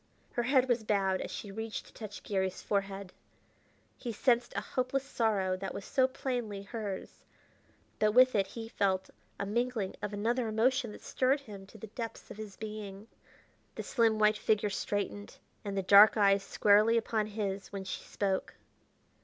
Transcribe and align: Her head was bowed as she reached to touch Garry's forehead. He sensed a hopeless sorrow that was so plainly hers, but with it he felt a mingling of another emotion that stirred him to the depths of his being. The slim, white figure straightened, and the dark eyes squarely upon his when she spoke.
Her 0.31 0.41
head 0.41 0.67
was 0.67 0.83
bowed 0.83 1.21
as 1.21 1.29
she 1.29 1.51
reached 1.51 1.85
to 1.85 1.93
touch 1.93 2.23
Garry's 2.23 2.59
forehead. 2.63 3.13
He 3.99 4.11
sensed 4.11 4.51
a 4.55 4.61
hopeless 4.73 5.03
sorrow 5.03 5.55
that 5.55 5.75
was 5.75 5.85
so 5.85 6.07
plainly 6.07 6.63
hers, 6.63 7.23
but 7.99 8.13
with 8.13 8.33
it 8.33 8.47
he 8.47 8.67
felt 8.67 9.11
a 9.39 9.45
mingling 9.45 9.93
of 10.01 10.11
another 10.11 10.47
emotion 10.47 10.91
that 10.93 11.03
stirred 11.03 11.41
him 11.41 11.67
to 11.67 11.77
the 11.77 11.85
depths 11.85 12.31
of 12.31 12.37
his 12.37 12.55
being. 12.57 13.09
The 13.75 13.83
slim, 13.83 14.17
white 14.17 14.39
figure 14.39 14.71
straightened, 14.71 15.37
and 15.63 15.77
the 15.77 15.83
dark 15.83 16.17
eyes 16.17 16.41
squarely 16.41 16.97
upon 16.97 17.27
his 17.27 17.71
when 17.71 17.83
she 17.83 18.03
spoke. 18.03 18.55